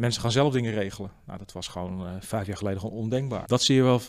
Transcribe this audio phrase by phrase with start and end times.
[0.00, 1.10] Mensen gaan zelf dingen regelen.
[1.26, 3.42] Nou, dat was gewoon uh, vijf jaar geleden gewoon ondenkbaar.
[3.46, 4.00] Dat zie je wel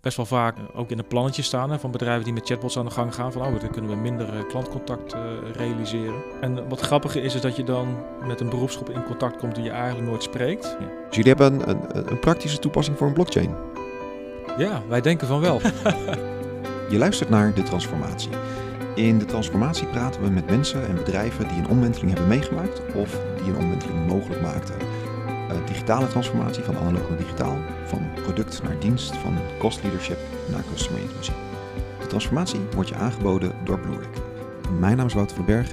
[0.00, 2.84] best wel vaak ook in de plannetjes staan hè, van bedrijven die met chatbots aan
[2.84, 3.32] de gang gaan.
[3.32, 5.20] Van oh, dan kunnen we minder klantcontact uh,
[5.52, 6.22] realiseren.
[6.40, 9.64] En wat grappige is, is dat je dan met een beroepsgroep in contact komt die
[9.64, 10.76] je eigenlijk nooit spreekt.
[10.80, 10.86] Ja.
[11.06, 13.54] Dus jullie hebben een, een, een praktische toepassing voor een blockchain?
[14.58, 15.60] Ja, wij denken van wel.
[16.90, 18.30] je luistert naar De Transformatie.
[18.94, 23.20] In De Transformatie praten we met mensen en bedrijven die een omwenteling hebben meegemaakt of
[23.42, 24.91] die een omwenteling mogelijk maakten.
[25.52, 27.56] Uh, digitale transformatie van analoog naar digitaal,
[27.86, 30.18] van product naar dienst, van cost leadership
[30.50, 31.32] naar customer intimacy.
[32.00, 34.16] De transformatie wordt je aangeboden door Bluerick.
[34.78, 35.70] Mijn naam is Wouter van Berg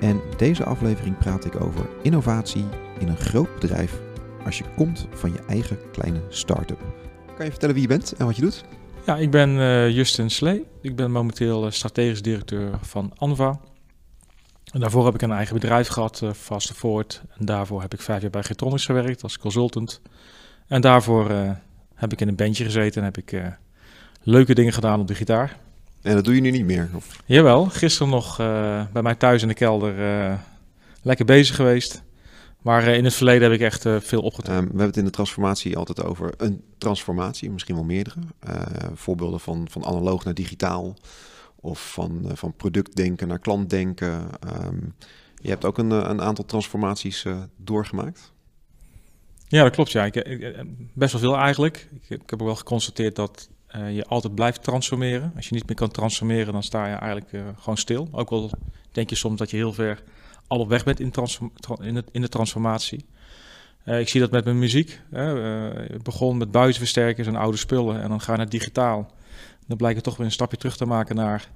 [0.00, 2.64] en deze aflevering praat ik over innovatie
[2.98, 4.00] in een groot bedrijf
[4.44, 6.80] als je komt van je eigen kleine start-up.
[7.36, 8.64] Kan je vertellen wie je bent en wat je doet?
[9.06, 10.64] Ja, ik ben uh, Justin Slee.
[10.80, 13.60] Ik ben momenteel uh, strategisch directeur van Anva.
[14.72, 17.22] En daarvoor heb ik een eigen bedrijf gehad, uh, Fast Forward.
[17.38, 20.00] En daarvoor heb ik vijf jaar bij Getronics gewerkt als consultant.
[20.66, 21.30] En daarvoor
[21.94, 23.42] heb ik in een bandje gezeten en heb ik
[24.22, 25.56] leuke dingen gedaan op de gitaar.
[26.02, 26.88] En dat doe je nu niet meer?
[26.94, 27.22] Of?
[27.24, 28.36] Jawel, gisteren nog
[28.92, 29.94] bij mij thuis in de kelder
[31.02, 32.02] lekker bezig geweest.
[32.62, 34.54] Maar eh, in het verleden heb ik echt eh, veel opgetrokken.
[34.54, 38.16] Um, we hebben het in de transformatie altijd over een transformatie, misschien wel meerdere.
[38.94, 40.96] Voorbeelden van, van analoog naar digitaal
[41.60, 44.28] of van, van productdenken naar klantdenken.
[44.64, 44.94] Um,
[45.36, 47.24] je hebt ook een, een aantal transformaties
[47.56, 48.32] doorgemaakt.
[49.48, 49.92] Ja, dat klopt.
[49.92, 50.04] Ja.
[50.04, 50.56] Ik,
[50.92, 51.88] best wel veel eigenlijk.
[51.92, 53.48] Ik, ik heb ook wel geconstateerd dat
[53.90, 55.32] je altijd blijft transformeren.
[55.36, 58.08] Als je niet meer kan transformeren, dan sta je eigenlijk gewoon stil.
[58.12, 58.50] Ook al
[58.92, 60.02] denk je soms dat je heel ver
[60.46, 61.12] al op weg bent in,
[61.80, 63.04] in, het, in de transformatie.
[63.84, 65.00] Ik zie dat met mijn muziek.
[65.12, 69.10] Uh, ik begon met buizenversterkers en oude spullen en dan ga je naar digitaal.
[69.68, 71.50] Dan blijkt het toch weer een stapje terug te maken naar,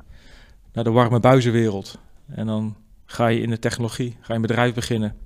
[0.73, 1.99] naar de warme buizenwereld.
[2.27, 5.17] En dan ga je in de technologie, ga je een bedrijf beginnen.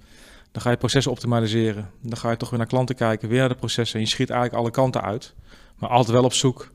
[0.53, 1.91] Dan ga je processen optimaliseren.
[2.03, 3.99] Dan ga je toch weer naar klanten kijken, weer naar de processen.
[3.99, 5.35] En je schiet eigenlijk alle kanten uit.
[5.79, 6.73] Maar altijd wel op zoek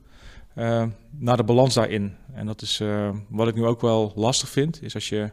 [0.56, 2.16] uh, naar de balans daarin.
[2.32, 2.82] En dat is
[3.28, 5.32] wat ik nu ook wel lastig vind, is als je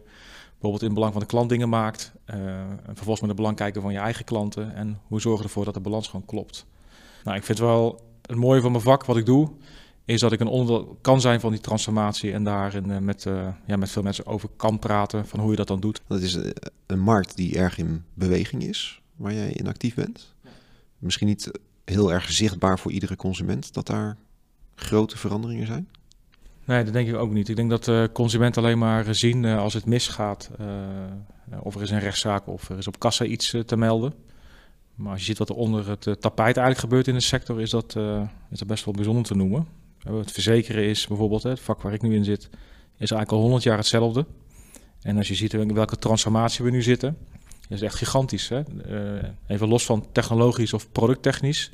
[0.52, 2.12] bijvoorbeeld in belang van de klant dingen maakt.
[2.26, 4.76] Uh, en vervolgens met het belang kijken van je eigen klanten.
[4.76, 6.66] En hoe zorgen ervoor dat de balans gewoon klopt.
[7.24, 9.52] Nou, ik vind wel het mooie van mijn vak, wat ik doe,
[10.10, 12.34] is dat ik een onderdeel kan zijn van die transformatie.
[12.34, 15.56] En daarin uh, met, uh, ja, met veel mensen over kan praten van hoe je
[15.56, 16.02] dat dan doet.
[16.08, 16.40] Dat is
[16.86, 20.36] een markt die erg in beweging is, waar jij in actief bent.
[20.98, 21.52] Misschien niet
[21.86, 24.18] heel erg zichtbaar voor iedere consument dat daar
[24.76, 25.90] grote veranderingen zijn?
[26.66, 27.50] Nee, dat denk ik ook niet.
[27.50, 30.50] Ik denk dat de consument alleen maar zien als het misgaat.
[30.62, 30.68] Uh,
[31.64, 34.14] of er is een rechtszaak of er is op kassa iets te melden.
[34.96, 37.70] Maar als je ziet wat er onder het tapijt eigenlijk gebeurt in de sector, is
[37.70, 37.96] dat,
[38.50, 39.68] is dat best wel bijzonder te noemen.
[40.04, 42.50] Het verzekeren is bijvoorbeeld, het vak waar ik nu in zit,
[42.98, 44.26] is eigenlijk al 100 jaar hetzelfde.
[45.02, 47.18] En als je ziet in welke transformatie we nu zitten,
[47.70, 48.50] is echt gigantisch.
[48.50, 48.62] Hè?
[49.48, 51.72] even los van technologisch of producttechnisch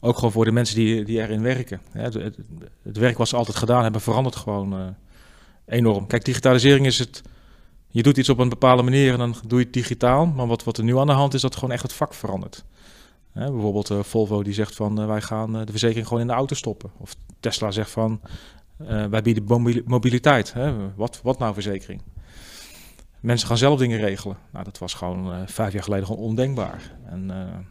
[0.00, 1.80] ook gewoon voor de mensen die, die erin werken.
[1.90, 2.36] Het,
[2.82, 4.86] werk wat ze altijd gedaan hebben verandert gewoon uh,
[5.66, 6.06] enorm.
[6.06, 7.22] Kijk, digitalisering is het.
[7.90, 10.26] Je doet iets op een bepaalde manier en dan doe je het digitaal.
[10.26, 12.64] Maar wat, wat er nu aan de hand is, dat gewoon echt het vak verandert.
[13.46, 16.54] Bijvoorbeeld uh, Volvo die zegt van uh, wij gaan de verzekering gewoon in de auto
[16.54, 16.90] stoppen.
[16.96, 18.20] Of Tesla zegt van
[19.10, 19.44] wij bieden
[19.86, 20.52] mobiliteit.
[20.52, 20.94] Hè?
[20.94, 22.02] Wat, wat nou verzekering?
[23.20, 24.36] Mensen gaan zelf dingen regelen.
[24.52, 26.96] Nou, dat was gewoon vijf jaar geleden gewoon ondenkbaar.
[27.04, 27.30] En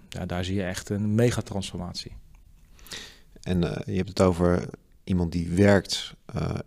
[0.10, 2.12] ja, daar zie je echt een megatransformatie.
[3.42, 4.70] En je hebt het over
[5.04, 6.14] iemand die werkt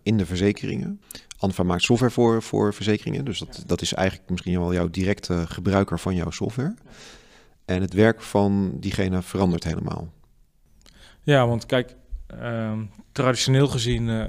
[0.03, 1.01] in de verzekeringen.
[1.37, 3.25] Anfa maakt software voor, voor verzekeringen.
[3.25, 6.73] Dus dat, dat is eigenlijk misschien wel jouw directe gebruiker van jouw software.
[7.75, 10.11] En het werk van diegene verandert helemaal.
[11.23, 11.95] Ja, want kijk,
[12.39, 14.25] Ehm, traditioneel gezien uh,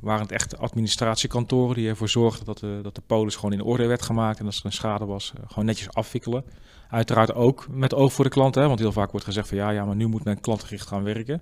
[0.00, 3.86] waren het echt administratiekantoren die ervoor zorgden dat de, dat de polis gewoon in orde
[3.86, 4.38] werd gemaakt.
[4.38, 6.44] En als er een schade was, uh, gewoon netjes afwikkelen.
[6.88, 9.70] Uiteraard ook met oog voor de klant, hè, want heel vaak wordt gezegd van ja,
[9.70, 11.40] ja, maar nu moet men klantgericht gaan werken.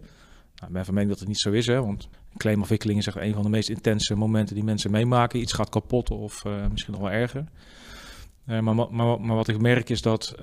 [0.54, 3.16] Nou, ik ben van mening dat het niet zo is, hè, want claimafwikkeling is echt
[3.16, 5.40] een van de meest intense momenten die mensen meemaken.
[5.40, 7.44] Iets gaat kapot of misschien nog wel erger.
[8.44, 10.34] Maar, maar, maar, wat ik merk is dat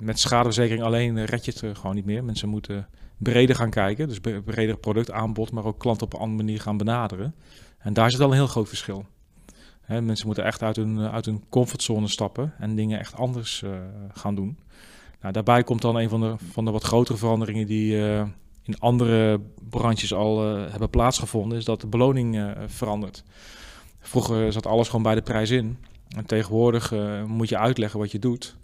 [0.00, 2.24] met schadeverzekering alleen red je het gewoon niet meer.
[2.24, 2.88] Mensen moeten
[3.18, 4.08] breder gaan kijken.
[4.08, 7.34] Dus breder productaanbod, maar ook klanten op een andere manier gaan benaderen.
[7.78, 9.06] En daar zit wel een heel groot verschil.
[9.80, 13.64] Hè, mensen moeten echt uit hun, uit hun comfortzone stappen en dingen echt anders
[14.12, 14.58] gaan doen.
[15.20, 17.96] Nou, daarbij komt dan een van de, van de wat grotere veranderingen die
[18.62, 23.24] in andere branches al hebben plaatsgevonden, is dat de beloning verandert.
[24.00, 25.78] Vroeger zat alles gewoon bij de prijs in.
[26.16, 26.94] En tegenwoordig
[27.26, 28.56] moet je uitleggen wat je doet.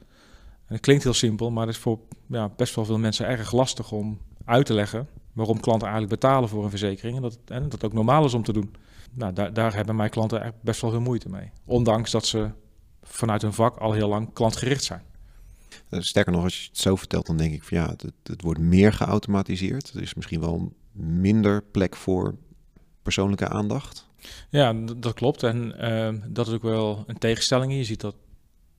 [0.67, 3.52] En het klinkt heel simpel, maar het is voor ja, best wel veel mensen erg
[3.52, 7.69] lastig om uit te leggen waarom klanten eigenlijk betalen voor een verzekering en dat, en
[7.69, 8.75] dat ook normaal is om te doen.
[9.12, 11.50] Nou, daar, daar hebben mijn klanten best wel veel moeite mee.
[11.64, 12.50] Ondanks dat ze
[13.02, 15.02] vanuit hun vak al heel lang klantgericht zijn.
[15.90, 18.61] sterker nog, als je het zo vertelt, dan denk ik van ja, het, het wordt
[18.61, 19.93] meer geautomatiseerd.
[19.94, 22.35] Er is misschien wel minder plek voor
[23.02, 24.06] persoonlijke aandacht.
[24.50, 25.43] Ja, dat klopt.
[25.43, 27.73] En uh, dat is ook wel een tegenstelling.
[27.73, 28.15] Je ziet dat,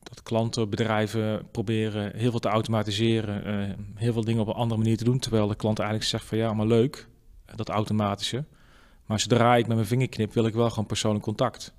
[0.04, 4.82] dat klanten, bedrijven proberen heel veel te automatiseren, uh, heel veel dingen op een andere
[4.82, 5.20] manier te doen.
[5.20, 7.08] Terwijl de klant eigenlijk zegt van ja, maar leuk,
[7.56, 8.44] dat automatische.
[9.06, 11.74] Maar zodra ik met mijn vinger knip, wil ik wel gewoon persoonlijk contact.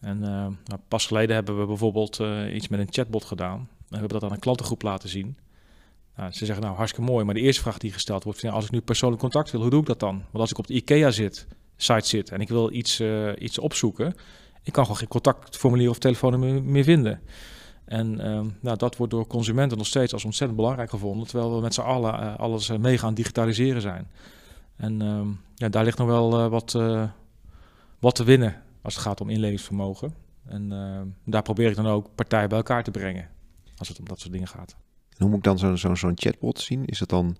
[0.00, 0.26] En uh,
[0.64, 2.22] nou, pas geleden hebben we bijvoorbeeld
[2.52, 3.58] iets met een chatbot gedaan.
[3.58, 5.36] En we hebben dat aan een klantengroep laten zien.
[6.16, 8.70] Nou, ze zeggen nou hartstikke mooi, maar de eerste vraag die gesteld wordt: als ik
[8.70, 10.14] nu persoonlijk contact wil, hoe doe ik dat dan?
[10.14, 13.58] Want als ik op de IKEA zit, site zit en ik wil iets, uh, iets
[13.58, 14.14] opzoeken,
[14.62, 17.20] ik kan gewoon geen contactformulier of telefoon meer vinden.
[17.84, 21.60] En uh, nou, dat wordt door consumenten nog steeds als ontzettend belangrijk gevonden, terwijl we
[21.60, 24.10] met z'n allen uh, alles mee gaan digitaliseren zijn.
[24.76, 26.72] En ehm, ja, daar ligt nog wel wat,
[27.98, 30.14] wat te winnen als het gaat om inlevingsvermogen.
[30.44, 33.28] En ehm, daar probeer ik dan ook partijen bij elkaar te brengen
[33.76, 34.76] als het om dat soort dingen gaat.
[35.16, 36.84] Hoe moet ik dan zo'n zo, zo'n chatbot zien?
[36.84, 37.36] Is het dan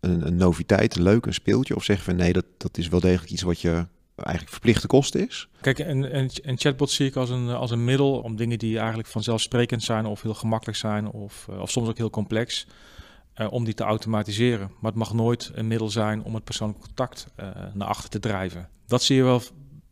[0.00, 1.76] een, een noviteit, leuk, een speeltje?
[1.76, 3.86] Of zeggen van nee, dat, dat is wel degelijk iets wat je
[4.16, 5.48] eigenlijk verplichte kosten is?
[5.60, 8.78] Kijk, een, een, een, chatbot zie ik als een, als een middel om dingen die
[8.78, 12.66] eigenlijk vanzelfsprekend zijn of heel gemakkelijk zijn of, eh, of soms ook heel complex,
[13.36, 14.70] uh, om die te automatiseren.
[14.80, 18.18] Maar het mag nooit een middel zijn om het persoonlijk contact uh, naar achter te
[18.18, 18.68] drijven.
[18.86, 19.42] Dat zie je wel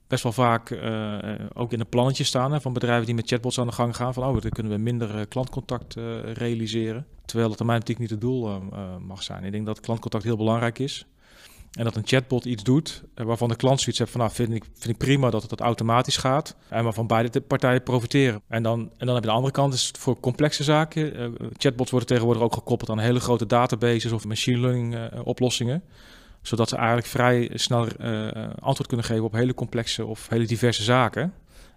[0.09, 1.19] best wel vaak uh,
[1.55, 4.15] ook in de plannetjes staan hè, van bedrijven die met chatbots aan de gang gaan.
[4.15, 5.95] Van oh, dan kunnen we minder uh, klantcontact
[6.33, 7.07] realiseren.
[7.25, 8.63] Terwijl dat termijn natuurlijk niet het doel
[9.07, 9.45] mag zijn.
[9.45, 11.07] Ik denk dat klantcontact heel belangrijk is.
[11.73, 14.65] En dat een chatbot iets doet waarvan de klant zoiets heeft van nou vind ik,
[14.75, 16.57] vind ik prima dat het automatisch gaat.
[16.69, 18.43] En waarvan beide partijen profiteren.
[18.49, 21.35] En dan, en dan heb je de andere kant, is voor complexe zaken.
[21.57, 25.83] chatbots worden tegenwoordig ook gekoppeld aan hele grote databases of machine learning oplossingen
[26.43, 30.83] zodat ze eigenlijk vrij snel uh, antwoord kunnen geven op hele complexe of hele diverse
[30.83, 31.33] zaken.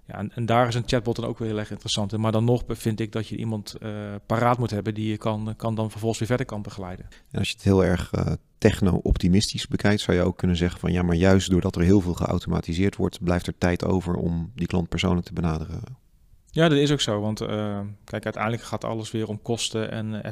[0.08, 2.18] Ja, en, en, daar is een chatbot dan ook weer heel erg interessant.
[2.18, 3.90] Maar dan nog vind ik dat je iemand uh,
[4.26, 7.06] paraat moet hebben die je kan, kan dan vervolgens weer verder kan begeleiden.
[7.32, 10.92] En als je het heel erg uh, techno-optimistisch bekijkt, zou je ook kunnen zeggen van
[10.92, 14.68] ja, maar juist doordat er heel veel geautomatiseerd wordt, blijft er tijd over om die
[14.68, 15.84] klant persoonlijk te benaderen.
[16.54, 17.20] Ja, dat is ook zo.
[17.20, 20.24] Want uh, kijk, uiteindelijk gaat alles weer om kosten en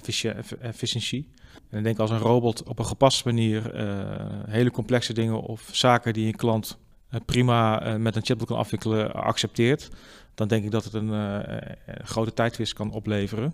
[0.62, 1.32] efficiëntie.
[1.70, 4.06] En ik denk als een robot op een gepaste manier uh,
[4.50, 6.78] hele complexe dingen of zaken die een klant
[7.12, 9.90] uh, prima met een chatbot kan afwikkelen accepteert,
[10.36, 11.62] dan denk ik dat het een
[12.04, 13.54] grote tijdwinst kan opleveren.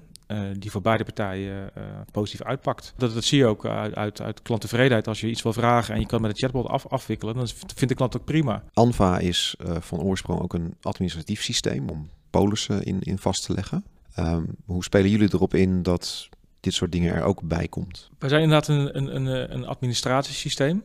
[0.58, 1.72] die voor beide partijen
[2.12, 2.94] positief uitpakt.
[2.98, 5.08] Dat, dat zie je ook uit, uit, uit klanttevredenheid.
[5.08, 7.88] Als je iets wil vragen en je kan met een chatbot af, afwikkelen, dan vindt
[7.88, 8.64] de klant ook prima.
[8.74, 12.10] Anva is van oorsprong ook een administratief systeem om
[12.40, 13.84] polissen in, in vast te leggen.
[14.20, 16.30] Um, hoe spelen jullie erop in dat
[16.60, 18.10] dit soort dingen er ook bij komt?
[18.20, 20.84] We zijn inderdaad een, een, een, een administratiesysteem.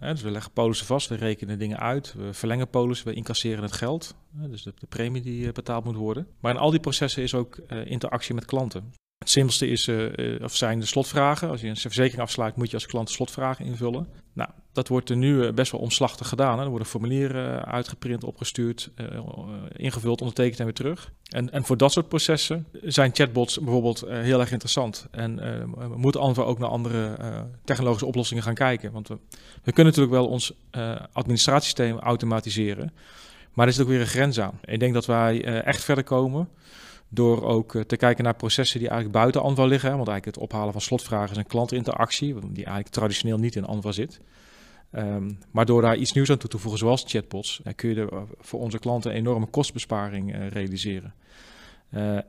[0.00, 3.72] dus we leggen polissen vast, we rekenen dingen uit, we verlengen polissen, we incasseren het
[3.72, 4.14] geld.
[4.30, 6.26] dus de, premie die eh, betaald moet worden.
[6.40, 8.92] Maar in al die processen is ook interactie met klanten.
[9.18, 9.88] Het simpelste is,
[10.42, 11.48] of zijn de slotvragen.
[11.48, 14.06] Als je een verzekering afsluit, moet je als klant slotvragen invullen.
[14.72, 16.58] Dat wordt er nu uh, best wel omslachtig gedaan.
[16.58, 16.64] Hè.
[16.64, 18.90] Er worden formulieren uitgeprint, opgestuurd,
[19.76, 21.12] ingevuld, ondertekend en weer terug.
[21.28, 25.06] En, en voor dat soort processen zijn chatbots bijvoorbeeld heel erg interessant.
[25.10, 25.36] En
[25.76, 27.16] we moeten Anva ook naar andere
[27.64, 28.92] technologische oplossingen gaan kijken.
[28.92, 29.18] Want we,
[29.64, 30.52] kunnen natuurlijk wel ons
[31.12, 32.92] administratiesysteem automatiseren.
[33.52, 34.58] Maar er is ook weer een grens aan.
[34.64, 36.48] Ik denk dat wij echt verder komen
[37.12, 39.96] door ook eh, te kijken naar processen die eigenlijk buiten Anva liggen.
[39.96, 43.92] Want eigenlijk het ophalen van slotvragen is een klantinteractie, die eigenlijk traditioneel niet in Anva
[43.92, 44.20] zit.
[44.96, 47.94] Um, maar door daar iets nieuws aan toe te voegen, zoals chatbots, uh, kun je
[47.94, 48.08] er
[48.40, 51.14] voor onze klanten een enorme kostbesparing uh, realiseren.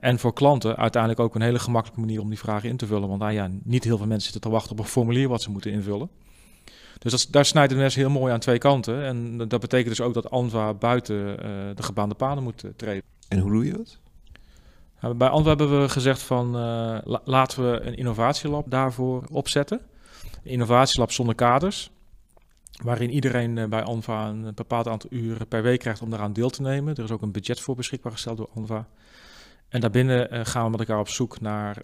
[0.00, 3.08] En voor klanten uiteindelijk ook een hele gemakkelijke manier om die vragen in te vullen.
[3.08, 5.50] Want nou ja, niet heel veel mensen zitten te wachten op een formulier wat ze
[5.50, 6.08] moeten invullen.
[6.98, 9.04] Dus dat, daar snijdt de mes heel mooi aan twee kanten.
[9.04, 11.16] En dat betekent dus ook dat Anva buiten
[11.76, 13.02] de gebaande paden moet treden.
[13.28, 13.98] En hoe doe je dat?
[15.00, 16.50] Nou, bij Antwerpen hebben we gezegd van
[17.24, 19.80] laten we een innovatielab daarvoor opzetten.
[20.22, 21.90] Een innovatielab zonder kaders.
[22.82, 26.50] Waarin iedereen uh, bij ANVA een bepaald aantal uren per week krijgt om daaraan deel
[26.50, 26.94] te nemen.
[26.94, 28.88] Er is ook een budget voor beschikbaar gesteld door ANVA.
[29.68, 31.82] En daarbinnen uh, gaan we met elkaar op zoek naar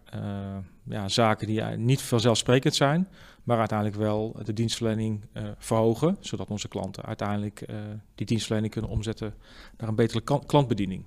[0.84, 3.08] ja, zaken die niet vanzelfsprekend zijn,
[3.42, 5.24] maar uiteindelijk wel de dienstverlening
[5.58, 7.66] verhogen, zodat onze klanten uiteindelijk
[8.14, 9.34] die dienstverlening kunnen omzetten
[9.76, 11.04] naar een betere klantbediening.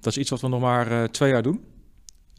[0.00, 1.64] Dat is iets wat we nog maar twee jaar doen.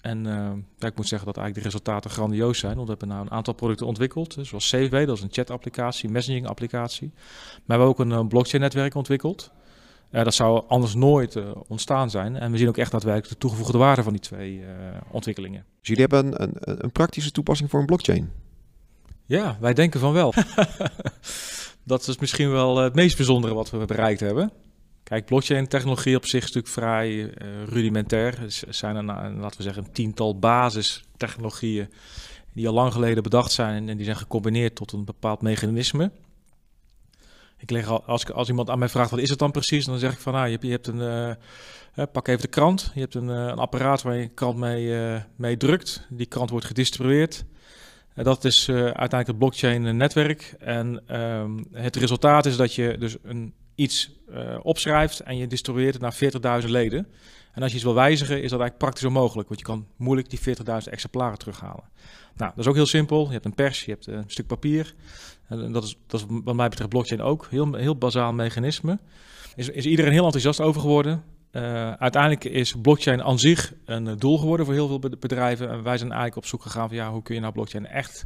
[0.01, 2.75] En uh, ja, ik moet zeggen dat eigenlijk de resultaten grandioos zijn.
[2.75, 4.37] Want we hebben nou een aantal producten ontwikkeld.
[4.41, 7.11] Zoals CW, dat is een chat-applicatie, messaging-applicatie.
[7.13, 9.51] Maar we hebben ook een, een blockchain-netwerk ontwikkeld.
[10.11, 12.35] Uh, dat zou anders nooit uh, ontstaan zijn.
[12.35, 14.63] En we zien ook echt daadwerkelijk de toegevoegde waarde van die twee
[15.11, 15.65] ontwikkelingen.
[15.79, 18.31] Dus jullie hebben een, een, een, praktische toepassing voor een blockchain?
[19.25, 20.33] Ja, wij denken van wel.
[21.83, 24.51] dat is misschien wel het meest bijzondere wat we bereikt hebben.
[25.09, 27.33] Kijk, blockchain-technologie op zich is natuurlijk vrij
[27.65, 28.41] rudimentair.
[28.41, 31.89] Er zijn nou, laten we zeggen, een tiental basistechnologieën
[32.53, 36.11] die al lang geleden bedacht zijn en die zijn gecombineerd tot een bepaald mechanisme.
[37.57, 39.99] Ik leg al, als, als iemand aan mij vraagt wat is het dan precies, dan
[39.99, 41.37] zeg ik van nou, je hebt, je hebt een,
[41.95, 42.91] uh, pak even de krant.
[42.93, 46.05] Je hebt een, uh, een apparaat waar je krant mee, uh, mee drukt.
[46.09, 47.45] Die krant wordt gedistribueerd.
[48.13, 50.55] dat is uiteindelijk het blockchain netwerk.
[50.59, 54.11] En um, het resultaat is dat je dus een, iets
[54.61, 57.07] opschrijft en je distribueert het naar 40.000 leden.
[57.53, 60.29] En als je iets wil wijzigen, is dat eigenlijk praktisch onmogelijk, want je kan moeilijk
[60.29, 61.83] die 40.000 exemplaren terughalen.
[62.35, 63.25] Nou, dat is ook heel simpel.
[63.25, 64.93] Je hebt een pers, je hebt een stuk papier.
[65.47, 67.47] En dat is, dat is wat mij betreft blockchain ook.
[67.49, 68.99] Heel, heel bazaal mechanisme.
[69.55, 71.23] Is, is iedereen heel enthousiast over geworden.
[71.99, 75.69] Uiteindelijk is blockchain aan zich een doel geworden voor heel veel bedrijven.
[75.69, 78.25] En wij zijn eigenlijk op zoek gegaan van ja, hoe kun je nou blockchain echt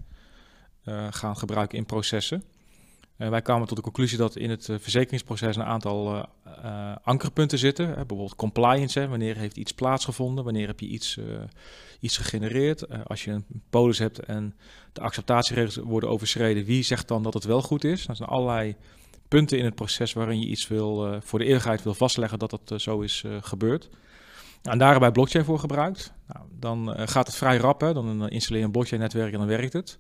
[1.09, 2.43] gaan gebruiken in processen.
[3.17, 6.31] Uh, wij kwamen tot de conclusie dat in het verzekeringsproces een aantal
[7.03, 7.85] ankerpunten zitten.
[7.85, 11.19] bijvoorbeeld compliance, wanneer heeft iets plaatsgevonden, wanneer heb je iets,
[11.99, 13.07] iets gegenereerd.
[13.07, 14.55] als je een polis hebt en
[14.93, 18.07] de acceptatieregels worden overschreden, wie zegt dan dat het wel goed is?
[18.07, 18.75] Er zijn allerlei
[19.27, 22.81] punten in het proces waarin je iets wil, voor de eeuwigheid wil vastleggen dat dat
[22.81, 23.89] zo is gebeurd.
[24.61, 26.13] En daar hebben wij blockchain voor gebruikt.
[26.27, 27.93] Nou, dan gaat het vrij rap, hè?
[27.93, 29.99] dan installeer je een blockchain-netwerk en dan werkt het.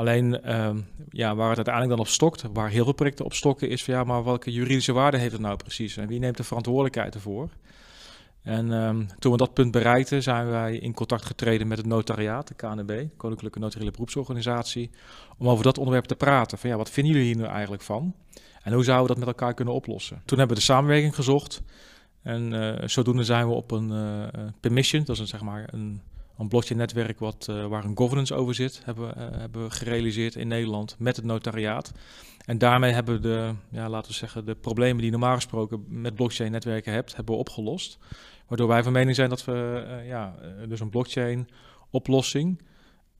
[0.00, 3.68] Alleen um, ja, waar het uiteindelijk dan op stokt, waar heel veel projecten op stokken,
[3.68, 5.96] is van ja, maar welke juridische waarde heeft het nou precies?
[5.96, 7.48] En wie neemt de verantwoordelijkheid ervoor?
[8.42, 12.48] En um, toen we dat punt bereikten, zijn wij in contact getreden met het notariaat,
[12.48, 14.90] de KNB, Koninklijke Notariële Beroepsorganisatie,
[15.38, 16.58] om over dat onderwerp te praten.
[16.58, 18.14] Van ja, wat vinden jullie hier nu eigenlijk van?
[18.62, 20.22] En hoe zouden we dat met elkaar kunnen oplossen?
[20.24, 21.62] Toen hebben we de samenwerking gezocht.
[22.22, 24.26] En uh, zodoende zijn we op een uh,
[24.60, 26.00] permission, dat is een, zeg maar een
[26.40, 30.48] een blockchain-netwerk wat, uh, waar een governance over zit, hebben, uh, hebben we gerealiseerd in
[30.48, 31.92] Nederland met het notariaat.
[32.44, 36.14] En daarmee hebben we de, ja, laten we zeggen, de problemen die normaal gesproken met
[36.14, 37.98] blockchain-netwerken hebt, hebben we opgelost.
[38.46, 40.34] Waardoor wij van mening zijn dat we uh, ja,
[40.68, 42.62] dus een blockchain-oplossing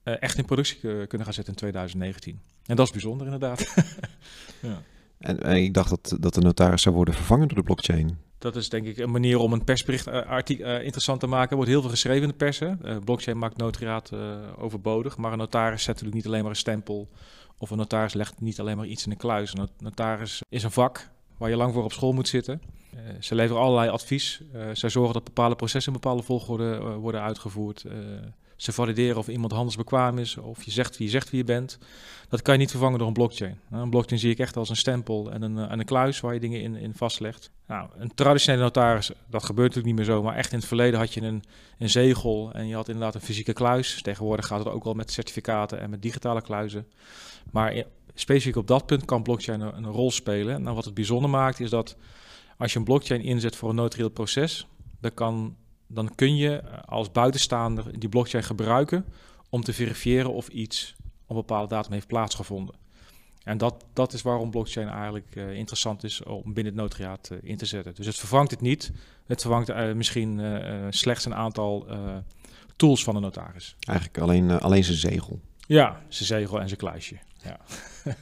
[0.03, 2.39] echt in productie kunnen gaan zetten in 2019.
[2.65, 3.73] En dat is bijzonder inderdaad.
[4.61, 4.81] ja.
[5.17, 8.17] En, en, ik dacht dat, dat de notaris zou worden vervangen door de blockchain.
[8.41, 10.13] Dat is denk ik een manier om een persbericht uh,
[10.47, 11.49] uh, interessant te maken.
[11.49, 12.61] Er wordt heel veel geschreven in de pers.
[12.61, 12.71] Uh,
[13.03, 14.11] blockchain maakt notariaat
[14.57, 15.17] overbodig.
[15.17, 17.09] Maar een notaris zet natuurlijk niet alleen maar een stempel.
[17.57, 19.53] Of een notaris legt niet alleen maar iets in een kluis.
[19.53, 22.61] Een notaris is een vak waar je lang voor op school moet zitten.
[23.19, 24.41] ze leveren allerlei advies.
[24.73, 27.85] zij zorgen dat bepaalde processen in bepaalde volgorde worden uitgevoerd.
[28.61, 31.77] Ze valideren of iemand handelsbekwaam is, of je zegt wie je zegt wie je bent.
[32.29, 33.59] Dat kan je niet vervangen door een blockchain.
[33.71, 36.39] Een blockchain zie ik echt als een stempel en een, en een kluis waar je
[36.39, 37.51] dingen in, in vastlegt.
[37.67, 40.99] Nou, een traditionele notaris, dat gebeurt natuurlijk niet meer zo, maar echt in het verleden
[40.99, 41.43] had je een,
[41.77, 44.01] een zegel en je had inderdaad een fysieke kluis.
[44.01, 46.87] Tegenwoordig gaat het ook wel met certificaten en met digitale kluizen.
[47.51, 50.61] Maar specifiek op dat punt kan blockchain een, een rol spelen.
[50.63, 51.95] Nou, wat het bijzonder maakt is dat
[52.57, 54.67] als je een blockchain inzet voor een notarieel proces,
[54.99, 55.55] dan kan
[55.93, 59.05] dan kun je eh, als buitenstaander die blockchain gebruiken
[59.49, 62.75] om te verifiëren of iets op een bepaalde datum heeft plaatsgevonden.
[63.43, 67.37] En dat, dat is waarom blockchain eigenlijk uh, interessant is om binnen het notariaat uh,
[67.41, 67.95] in te zetten.
[67.95, 68.91] Dus het vervangt het niet.
[69.25, 70.41] Het vervangt uh, misschien
[70.89, 71.87] slechts een aantal
[72.75, 73.75] tools van de notaris.
[73.79, 75.39] Eigenlijk alleen, alleen zijn zegel.
[75.67, 77.17] Ja, zijn zegel en zijn kluisje.
[77.43, 77.59] Ja.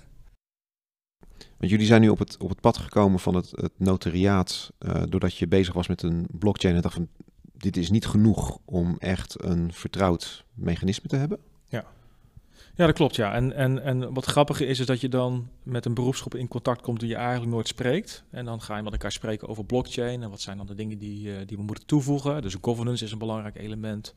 [1.58, 4.72] Want jullie zijn nu op het, op het pad gekomen van het, het notariaat,
[5.10, 7.08] doordat je bezig was met een blockchain en dacht van
[7.60, 11.40] dit is niet genoeg om echt een vertrouwd mechanisme te hebben.
[11.68, 11.86] Ja,
[12.76, 13.16] ja dat klopt.
[13.16, 13.34] Ja.
[13.34, 16.82] En, en, en wat grappige is, is dat je dan met een beroepsgroep in contact
[16.82, 18.24] komt die je eigenlijk nooit spreekt.
[18.30, 20.98] En dan ga je met elkaar spreken over blockchain en wat zijn dan de dingen
[20.98, 22.42] die, uh, die we moeten toevoegen.
[22.42, 24.14] Dus governance is een belangrijk element.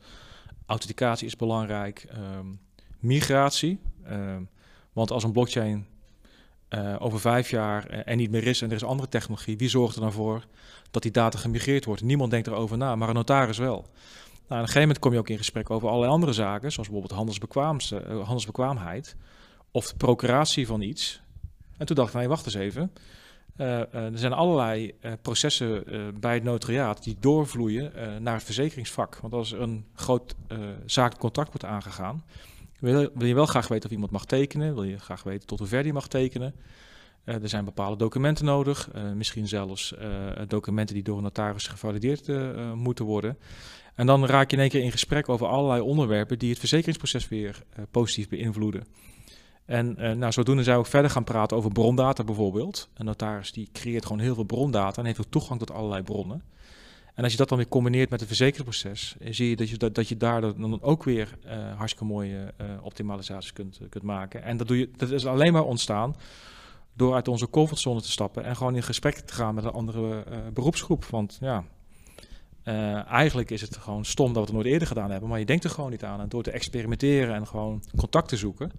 [0.65, 2.07] Authenticatie is belangrijk.
[2.37, 2.59] Um,
[2.99, 3.79] migratie.
[4.09, 4.49] Um,
[4.93, 5.85] want als een blockchain
[6.73, 9.69] uh, over vijf jaar uh, er niet meer is en er is andere technologie, wie
[9.69, 10.45] zorgt er dan voor
[10.91, 12.01] dat die data gemigreerd wordt?
[12.01, 13.69] Niemand denkt erover na, maar een notaris wel.
[13.71, 16.89] Nou, op een gegeven moment kom je ook in gesprek over allerlei andere zaken, zoals
[16.89, 17.11] bijvoorbeeld
[17.91, 19.15] uh, handelsbekwaamheid
[19.71, 21.21] of de procuratie van iets.
[21.77, 22.91] En toen dacht ik, nee, wacht eens even.
[23.55, 25.83] er zijn allerlei processen
[26.19, 27.91] bij het notariaat die doorvloeien
[28.23, 29.17] naar het verzekeringsvak.
[29.21, 30.35] Want als er een groot
[30.85, 32.23] zakelijk contract wordt aangegaan,
[32.91, 34.73] wil, wil, je wel graag weten of iemand mag tekenen?
[34.73, 36.55] Wil je graag weten tot hoe ver die mag tekenen?
[37.25, 40.07] Uh, er zijn bepaalde documenten nodig, uh, misschien zelfs uh,
[40.47, 42.27] documenten die door een notaris gevalideerd
[42.75, 43.37] moeten worden.
[43.95, 47.27] En dan raak je in één keer in gesprek over allerlei onderwerpen die het verzekeringsproces
[47.27, 48.87] weer positief beïnvloeden.
[49.65, 52.89] En nou, zodoende zou ik verder gaan praten over brondata bijvoorbeeld.
[52.93, 56.43] Een notaris die creëert gewoon heel veel brondata en heeft ook toegang tot allerlei bronnen.
[57.13, 59.77] En als je dat dan weer combineert met het verzekeringsproces, eh, zie je dat je,
[59.77, 64.43] dat, dat je daar dan ook weer uh, hartstikke mooie uh, optimalisaties kunt, kunt maken.
[64.43, 66.15] En dat, doe je, dat is alleen maar ontstaan
[66.93, 70.23] door uit onze comfortzone te stappen en gewoon in gesprek te gaan met een andere
[70.53, 71.05] beroepsgroep.
[71.05, 71.63] Want ja,
[73.07, 75.63] eigenlijk is het gewoon stom dat we het nooit eerder gedaan hebben, maar je denkt
[75.63, 76.19] er gewoon niet aan.
[76.19, 78.71] En door te experimenteren en gewoon contact te zoeken,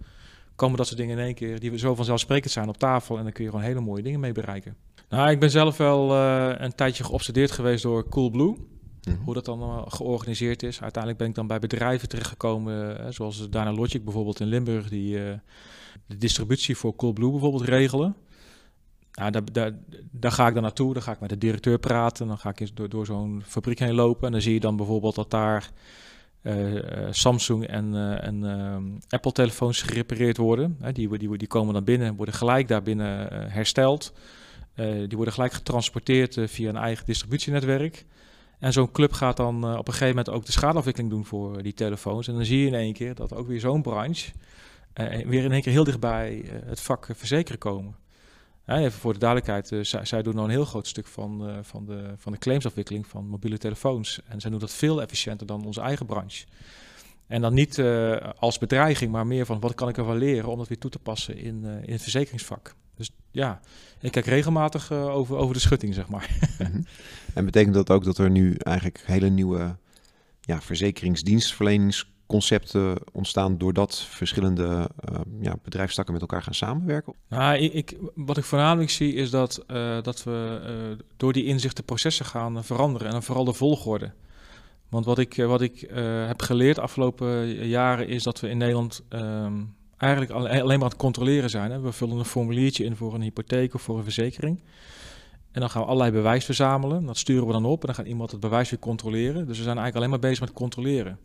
[0.55, 3.17] komen dat soort dingen in één keer, die we zo vanzelfsprekend zijn, op tafel.
[3.17, 4.75] En dan kun je gewoon hele mooie dingen mee bereiken.
[5.09, 6.15] Nou, ik ben zelf wel
[6.61, 8.57] een tijdje geobsedeerd geweest door Coolblue.
[9.05, 9.23] Mhm.
[9.23, 10.81] Hoe dat dan uh, georganiseerd is.
[10.81, 15.33] Uiteindelijk ben ik dan bij bedrijven terechtgekomen, uh, zoals Dynalogic bijvoorbeeld in Limburg, die uh,
[16.07, 18.15] de distributie voor Coolblue bijvoorbeeld regelen.
[19.11, 19.71] Nou, daar, daar,
[20.11, 22.59] daar, ga ik dan naartoe, dan ga ik met de directeur praten, dan ga ik
[22.59, 25.71] eens door, door zo'n fabriek heen lopen en dan zie je dan bijvoorbeeld dat daar
[27.09, 28.43] Samsung en, en
[29.09, 30.77] Apple telefoons gerepareerd worden.
[30.93, 34.13] die, die, die komen dan binnen, worden gelijk daar binnen hersteld.
[34.75, 38.05] die worden gelijk getransporteerd via een eigen distributienetwerk.
[38.59, 41.73] En zo'n club gaat dan op een gegeven moment ook de schadeafwikkeling doen voor die
[41.73, 42.27] telefoons.
[42.27, 44.31] En dan zie je in één keer dat ook weer zo'n branche
[45.03, 47.95] weer in één keer heel dichtbij het vak verzekeren komen.
[48.65, 52.13] Even voor de duidelijkheid, zij, zij, doen nou een heel groot stuk van, van, de,
[52.17, 54.19] van de claimsafwikkeling van mobiele telefoons.
[54.27, 56.45] En zij doen dat veel efficiënter dan onze eigen branche.
[57.27, 57.81] En dan niet
[58.39, 60.99] als bedreiging, maar meer van wat kan ik ervan leren om dat weer toe te
[60.99, 62.75] passen in, in het verzekeringsvak.
[62.95, 63.59] Dus ja,
[63.99, 66.29] ik kijk regelmatig over, over de schutting, zeg maar.
[66.59, 66.81] Mhm.
[67.33, 69.75] En betekent dat ook dat er nu eigenlijk hele nieuwe
[70.41, 70.61] ja,
[72.27, 77.13] verzekeringsdienstverleningsconcepten ontstaan doordat verschillende uh, ja, bedrijfstakken met elkaar gaan samenwerken?
[77.29, 81.83] Nou, ik, wat ik voornamelijk zie is dat, uh, dat we uh, door die inzichten
[81.83, 84.11] processen gaan veranderen en dan vooral de volgorde.
[84.89, 85.87] Want wat ik, wat ik
[86.27, 90.95] heb geleerd afgelopen jaren is dat we in Nederland um, eigenlijk alleen maar aan het
[90.95, 91.71] controleren zijn.
[91.71, 91.79] Hè.
[91.79, 94.63] We vullen een formuliertje in voor een hypotheek of voor een verzekering.
[95.51, 97.05] En dan gaan we allerlei bewijs verzamelen.
[97.05, 99.47] Dat sturen we dan op en dan gaat iemand het bewijs weer controleren.
[99.47, 101.19] Dus we zijn eigenlijk alleen maar bezig met controleren.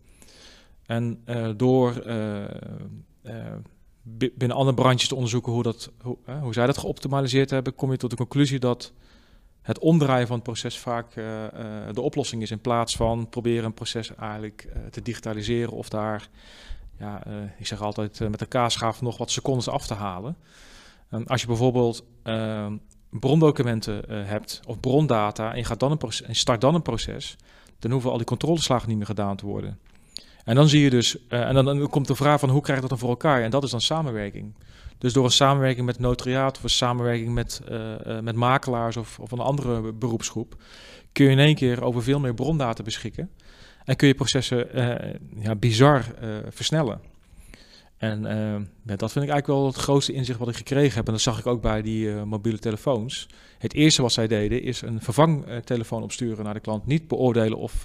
[0.90, 2.44] En uh, door uh,
[3.22, 3.34] uh,
[4.34, 7.96] binnen andere branches te onderzoeken hoe, dat, hoe, hoe zij dat geoptimaliseerd hebben, kom je
[7.96, 8.92] tot de conclusie dat
[9.62, 11.14] het omdraaien van het proces vaak
[11.92, 12.50] de oplossing is.
[12.50, 16.28] In plaats van proberen een proces eigenlijk te digitaliseren of daar,
[16.98, 17.22] ja,
[17.58, 20.36] ik zeg altijd, met de kaasschaaf nog wat secondes af te halen.
[21.26, 22.04] als je bijvoorbeeld
[23.10, 27.36] brondocumenten hebt of brondata en je, gaat dan een proces, en start dan een proces,
[27.78, 29.78] dan hoeven al die controleslagen niet meer gedaan te worden.
[30.50, 32.80] En dan zie je dus, uh, en dan, komt de vraag van hoe krijg je
[32.80, 33.42] dat dan voor elkaar?
[33.42, 34.54] En dat is dan samenwerking.
[34.98, 39.30] Dus door een samenwerking met notariaat of een samenwerking met, uh, met makelaars of, of
[39.30, 40.54] een andere beroepsgroep,
[41.12, 43.30] kun je in één keer over veel meer brondata beschikken.
[43.84, 44.68] En kun je processen
[45.40, 46.04] ja, bizar
[46.48, 47.00] versnellen.
[47.96, 51.06] En uh, dat vind ik eigenlijk wel het grootste inzicht wat ik gekregen heb.
[51.06, 53.28] En dat zag ik ook bij die mobiele telefoons.
[53.58, 56.86] Het eerste wat zij deden is een vervangtelefoon opsturen naar de klant.
[56.86, 57.84] Niet beoordelen of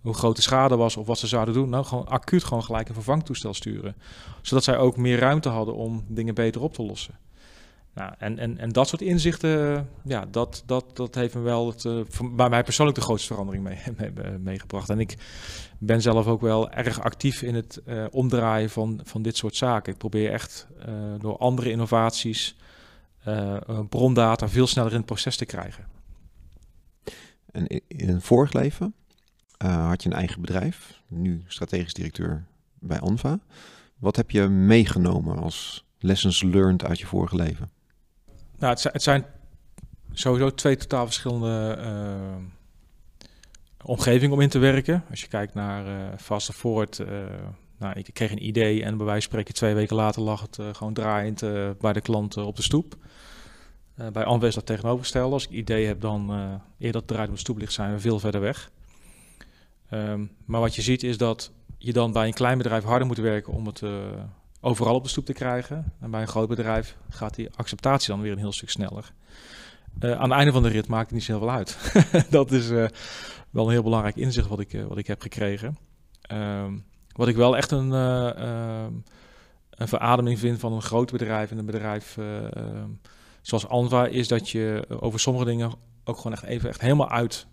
[0.00, 1.68] hoe groot de schade was of wat ze zouden doen.
[1.68, 3.96] Nou, gewoon acuut gewoon gelijk een vervangtoestel sturen.
[4.42, 7.18] Zodat zij ook meer ruimte hadden om dingen beter op te lossen.
[7.94, 11.84] Nou, en, en, en dat soort inzichten, ja, dat, dat, dat heeft me wel het,
[11.84, 12.00] uh,
[12.32, 14.90] bij mij persoonlijk de grootste verandering mee, mee, meegebracht.
[14.90, 15.16] En ik
[15.78, 19.92] ben zelf ook wel erg actief in het uh, omdraaien van, van dit soort zaken.
[19.92, 22.56] Ik probeer echt uh, door andere innovaties
[23.88, 25.86] brondata veel sneller in het proces te krijgen.
[27.50, 28.94] En in een vorig leven
[29.68, 32.44] had je een eigen bedrijf, nu strategisch directeur
[32.78, 33.38] bij Anva.
[33.98, 37.70] Wat heb je meegenomen als lessons learned uit je vorige leven?
[38.58, 39.24] Nou, het zijn, het zijn
[40.12, 42.44] sowieso twee totaal verschillende uh,
[43.84, 45.04] omgevingen om in te werken.
[45.10, 47.06] Als je kijkt naar uh, Fast Forward, uh,
[47.78, 50.76] nou, ik kreeg een idee en bij wijze van spreken twee weken later lag het
[50.76, 51.40] gewoon draaiend
[51.80, 52.96] bij de klant op de stoep.
[54.12, 55.34] bij Anwes dat tegenovergestelde.
[55.34, 58.00] Als ik idee heb dan eerder dat het draait op de stoep ligt, zijn we
[58.00, 58.70] veel verder weg.
[59.90, 63.18] Um, maar wat je ziet is dat je dan bij een klein bedrijf harder moet
[63.18, 63.82] werken om het
[64.60, 65.92] overal op de stoep te krijgen.
[66.00, 69.12] En bij een groot bedrijf gaat die acceptatie dan weer een heel stuk sneller.
[70.00, 71.78] Uh, aan het einde van de rit maakt het niet zo heel veel uit.
[72.30, 72.86] dat is uh,
[73.50, 75.78] wel een heel belangrijk inzicht wat ik, wat ik heb gekregen.
[76.22, 76.78] Ehm,
[77.12, 78.92] wat ik wel echt een, ehm,
[79.70, 82.88] een verademing vind van een groot bedrijf en een bedrijf ehm,
[83.40, 85.72] zoals Anva, is dat je over sommige dingen
[86.04, 87.46] ook gewoon echt even echt helemaal uit,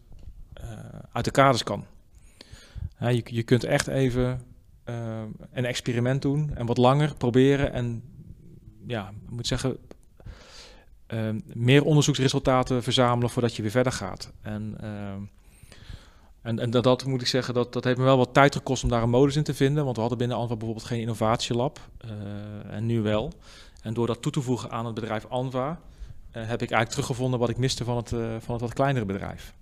[1.12, 1.86] uit de kaders kan.
[3.00, 4.42] Je, je kunt echt even
[4.90, 8.04] uh, een experiment doen en wat langer proberen en
[8.88, 9.78] ja, ik moet zeggen,
[11.08, 14.32] uh, meer onderzoeksresultaten verzamelen voordat je weer verder gaat.
[14.42, 15.12] En, uh,
[16.42, 18.84] en, en dat, dat, moet ik zeggen, dat, dat heeft me wel wat tijd gekost
[18.84, 19.84] om daar een modus in te vinden.
[19.84, 21.80] Want we hadden binnen Anva bijvoorbeeld geen innovatielab
[22.70, 23.34] en nu wel.
[23.82, 25.80] En door dat toe te voegen aan het bedrijf Anva
[26.32, 29.54] heb ik eigenlijk teruggevonden wat ik miste van het, van het wat kleinere bedrijf.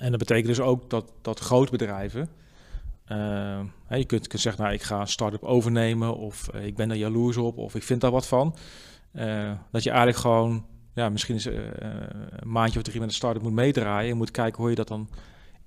[0.00, 2.28] En dat betekent dus ook dat, dat grootbedrijven
[3.12, 6.96] uh, je kunt, zeggen, nou, ik ga een start-up overnemen of uh, ik ben er
[6.96, 8.56] jaloers op of ik vind daar wat van.
[9.70, 11.60] dat je eigenlijk gewoon, ja, misschien is een
[12.44, 14.10] maandje of drie met een start-up moet meedraaien.
[14.10, 15.08] En moet kijken hoe je dat dan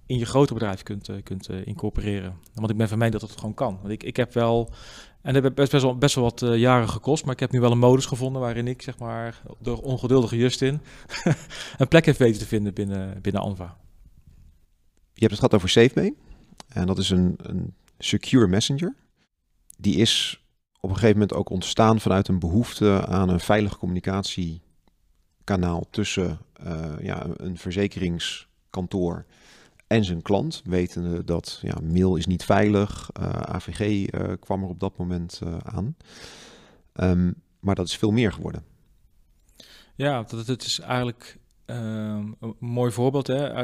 [0.05, 2.37] in je grote bedrijf kunt, kunt incorporeren.
[2.53, 3.77] Want ik ben van mij dat het gewoon kan.
[3.81, 4.73] Want ik, ik heb wel
[5.21, 7.25] en dat heeft best, best, wel, best wel wat jaren gekost.
[7.25, 10.81] Maar ik heb nu wel een modus gevonden waarin ik, zeg maar, door ongeduldige Justin,
[11.77, 13.77] een plek heb weten te vinden binnen, binnen Anva.
[15.19, 16.13] Je hebt het gehad over SafeMe.
[16.67, 18.95] En dat is een, een secure messenger.
[19.77, 20.43] Die is
[20.79, 26.93] op een gegeven moment ook ontstaan vanuit een behoefte aan een veilig communicatiekanaal tussen uh,
[27.01, 29.25] ja, een verzekeringskantoor
[29.88, 33.10] en zijn klant, wetende dat ja, mail is niet veilig.
[33.13, 35.95] Eh, AVG eh, kwam er op dat moment aan.
[36.93, 38.63] Um, maar dat is veel meer geworden.
[39.95, 43.27] Ja, dat, het is eigenlijk um, een mooi voorbeeld.
[43.27, 43.62] Hè?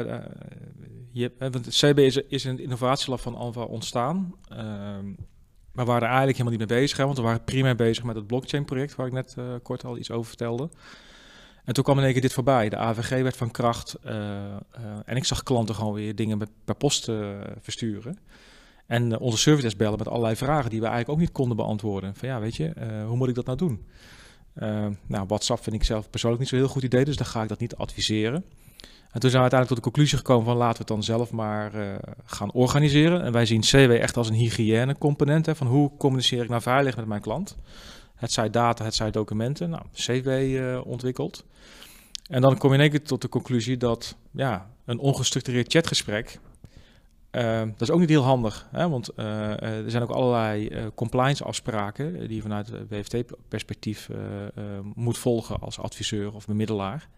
[1.12, 4.34] je, want het CB is, is een innovatielab van Alva ontstaan.
[5.72, 6.98] Maar we waren eigenlijk helemaal niet mee bezig.
[6.98, 10.28] Want we waren primair bezig met het blockchain-project, waar ik net kort al iets over
[10.28, 10.68] vertelde.
[11.64, 12.68] En toen kwam in één keer dit voorbij.
[12.68, 13.94] De AVG werd van kracht.
[15.04, 17.10] En ik zag klanten gewoon weer dingen per post
[17.60, 18.18] versturen.
[18.86, 22.14] En onze service bellen met allerlei vragen die we eigenlijk ook niet konden beantwoorden.
[22.14, 22.72] Van ja, weet je,
[23.06, 23.86] hoe moet ik dat nou doen?
[25.06, 27.48] Nou, WhatsApp vind ik zelf persoonlijk niet zo'n heel goed idee, dus dan ga ik
[27.48, 28.44] dat niet adviseren.
[29.10, 31.32] En toen zijn we uiteindelijk tot de conclusie gekomen van laten we het dan zelf
[31.32, 31.72] maar
[32.24, 33.22] gaan organiseren.
[33.22, 35.48] En wij zien CW echt als een hygiënecomponent.
[35.54, 37.56] Van hoe communiceer ik nou veilig met mijn klant?
[38.16, 39.70] Het zij data, het zij documenten.
[39.70, 41.44] Nou, CW uh, ontwikkeld.
[42.28, 46.38] En dan kom je in één keer tot de conclusie dat ja, een ongestructureerd chatgesprek,
[47.36, 48.66] uh, dat is ook niet heel handig.
[48.70, 48.88] Hè?
[48.88, 54.08] Want uh, er zijn ook allerlei compliance afspraken die je vanuit WFT-perspectief
[54.94, 57.08] moet volgen als adviseur of bemiddelaar.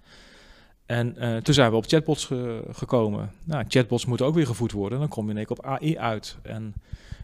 [0.87, 2.31] En toen zijn we op chatbots
[2.70, 3.33] gekomen.
[3.44, 4.98] Nou, chatbots moeten ook weer gevoed worden.
[4.98, 6.37] Dan kom je in één keer op AI uit.
[6.42, 6.74] En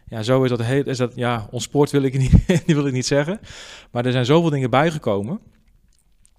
[0.07, 2.93] ja, zo is dat, heel, is dat ja, ontspoord wil ik niet, die wil ik
[2.93, 3.39] niet zeggen.
[3.91, 5.39] Maar er zijn zoveel dingen bijgekomen.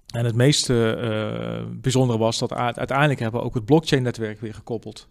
[0.07, 0.67] En het meest
[1.81, 5.07] bijzondere was dat uiteindelijk hebben we ook het blockchain-netwerk weer gekoppeld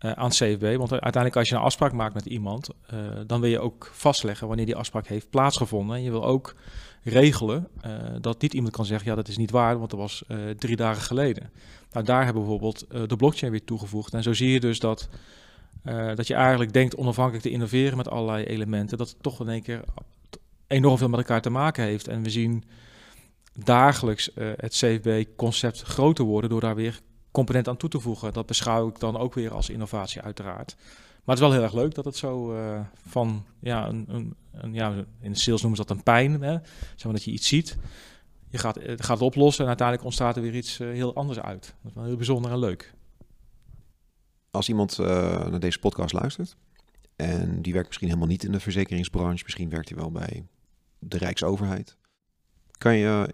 [0.00, 0.76] uh, aan CFB.
[0.76, 4.46] Want uiteindelijk als je een afspraak maakt met iemand, uh, dan wil je ook vastleggen
[4.48, 5.96] wanneer die afspraak heeft plaatsgevonden.
[5.96, 6.54] En je wil ook
[7.02, 7.68] regelen
[8.20, 10.24] dat niet iemand kan zeggen, ja dat is niet waar, want dat was
[10.58, 11.50] drie dagen geleden.
[11.92, 14.14] Nou, daar hebben we bijvoorbeeld de blockchain weer toegevoegd.
[14.14, 15.08] En zo zie je dus dat
[16.14, 19.62] dat je eigenlijk denkt onafhankelijk te innoveren met allerlei elementen, dat het toch in één
[19.62, 19.80] keer
[20.66, 22.08] enorm veel met elkaar te maken heeft.
[22.08, 22.64] En we zien
[23.64, 27.00] dagelijks het CFB-concept groter worden door daar weer
[27.36, 28.32] componenten aan toe te voegen.
[28.32, 30.76] Dat beschouw ik dan ook weer als innovatie uiteraard.
[30.76, 34.34] Maar het is wel heel erg leuk dat het zo uh, van, ja, een, een,
[34.52, 36.58] een, ja, in sales noemen ze dat een pijn, hè?
[36.94, 37.76] Zeg maar dat je iets ziet.
[38.50, 41.74] Je gaat, gaat het oplossen en uiteindelijk ontstaat er weer iets uh, heel anders uit.
[41.82, 42.94] Dat is wel heel bijzonder en leuk
[44.50, 45.06] als iemand uh,
[45.46, 46.56] naar deze podcast luistert
[47.16, 50.46] en die werkt misschien helemaal niet in de verzekeringsbranche, misschien werkt hij wel bij
[50.98, 51.96] de Rijksoverheid.
[52.78, 53.30] Kan je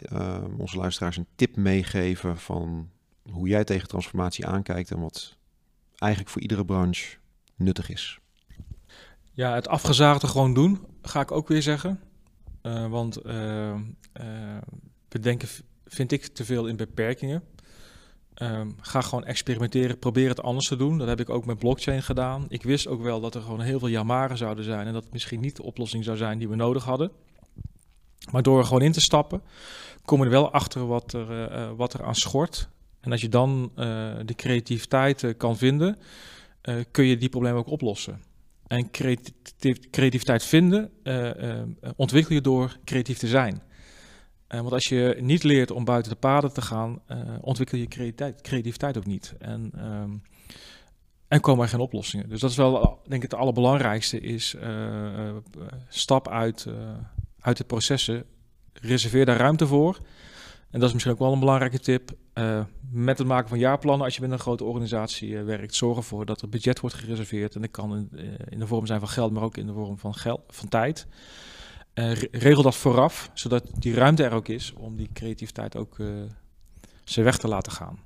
[0.59, 2.91] onze luisteraars een tip meegeven van
[3.31, 5.37] hoe jij tegen transformatie aankijkt en wat
[5.99, 7.17] eigenlijk voor iedere branche
[7.57, 8.19] nuttig is?
[9.33, 12.01] Ja, het afgezaagde gewoon doen, ga ik ook weer zeggen.
[12.63, 13.23] Uh, want
[15.09, 15.49] bedenken
[15.85, 17.43] vind ik te veel in beperkingen.
[18.37, 20.99] Um, ga gewoon experimenteren, probeer het anders te doen.
[20.99, 22.47] Dat heb ik ook met blockchain gedaan.
[22.49, 25.13] Ik wist ook wel dat er gewoon heel veel jamaren zouden zijn en dat het
[25.13, 27.11] misschien niet de oplossing zou zijn die we nodig hadden.
[28.31, 29.43] Maar door er gewoon in te stappen,
[30.05, 32.69] kom je er wel achter wat er, wat er aan schort.
[33.03, 33.85] En als je dan uh,
[34.25, 35.99] de creativiteit uh, kan vinden,
[36.91, 38.21] kun je die problemen ook oplossen.
[38.67, 38.91] En
[39.91, 40.91] creativiteit vinden
[41.97, 43.63] ontwikkel je door creatief te zijn.
[44.49, 47.03] Want als je niet leert om buiten de paden te gaan,
[47.41, 49.35] ontwikkel je creativiteit, creativiteit ook niet.
[49.39, 50.23] En, um,
[51.29, 52.29] en komen er geen oplossingen.
[52.29, 54.57] Dus dat is wel, denk ik, het allerbelangrijkste is
[55.89, 56.67] stap uit,
[57.41, 58.25] uit de processen.
[58.73, 59.99] Reserveer daar ruimte voor.
[60.73, 62.11] En dat is misschien ook wel een belangrijke tip.
[62.91, 66.43] met het maken van jaarplannen, als je met een grote organisatie werkt, zorg ervoor dat
[66.43, 67.55] er budget wordt gereserveerd.
[67.55, 68.11] En dat kan in,
[68.49, 71.07] in, de vorm zijn van geld, maar ook in de vorm van, geld, van tijd.
[72.31, 75.97] Regel dat vooraf, zodat die ruimte er ook is om die creativiteit ook
[77.05, 77.99] zijn weg te laten gaan.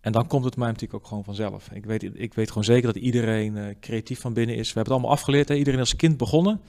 [0.00, 1.70] En dan komt het mij natuurlijk ook gewoon vanzelf.
[1.72, 4.68] Ik weet, ik weet gewoon zeker dat iedereen creatief van binnen is.
[4.68, 5.48] We hebben het allemaal afgeleerd.
[5.48, 5.54] Hè?
[5.54, 6.60] Iedereen als kind begonnen.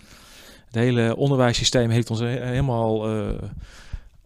[0.65, 3.07] Het hele onderwijssysteem heeft ons helemaal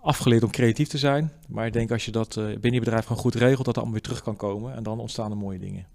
[0.04, 1.32] afgeleerd om creatief te zijn.
[1.48, 3.94] Maar ik denk als je dat binnen je bedrijf gewoon goed regelt, dat het allemaal
[3.94, 4.76] weer terug kan komen.
[4.76, 5.86] En dan ontstaan er mooie dingen.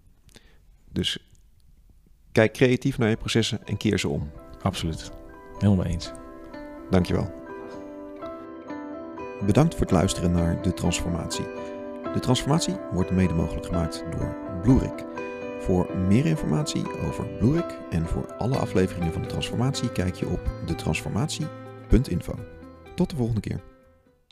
[0.92, 1.30] Dus
[2.32, 4.30] kijk creatief naar je processen en keer ze om.
[4.62, 5.10] Absoluut.
[5.58, 6.12] Helemaal eens.
[6.90, 7.30] Dankjewel.
[9.46, 11.44] Bedankt voor het luisteren naar De Transformatie.
[12.14, 15.04] De Transformatie wordt mede mogelijk gemaakt door Bluerik.
[15.60, 20.40] Voor meer informatie over Bluerik en voor alle afleveringen van De Transformatie kijk je op
[20.66, 22.34] detransformatie.info.
[22.94, 23.60] Tot de volgende keer.